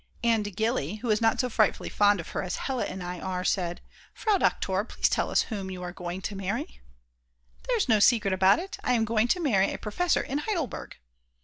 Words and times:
And 0.23 0.55
Gilly, 0.55 0.95
who 0.95 1.11
is 1.11 1.21
not 1.21 1.39
so 1.39 1.47
frightfully 1.47 1.89
fond 1.89 2.19
of 2.19 2.29
her 2.29 2.41
as 2.41 2.55
Hella 2.55 2.85
and 2.85 3.03
I 3.03 3.19
are, 3.19 3.43
said: 3.43 3.81
"Frau 4.15 4.39
Doktor, 4.39 4.83
please 4.83 5.07
tell 5.07 5.29
us 5.29 5.43
whom 5.43 5.69
you 5.69 5.83
are 5.83 5.91
going 5.93 6.23
to 6.23 6.35
marry." 6.35 6.81
"There's 7.67 7.87
no 7.87 7.99
secret 7.99 8.33
about 8.33 8.57
it, 8.57 8.79
I 8.83 8.93
am 8.93 9.05
going 9.05 9.27
to 9.27 9.39
marry 9.39 9.71
a 9.71 9.77
professor 9.77 10.21
in 10.21 10.39
Heidelberg." 10.39 10.97